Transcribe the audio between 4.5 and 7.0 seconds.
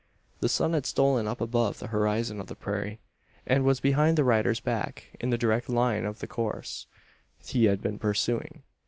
back, in the direct line of the course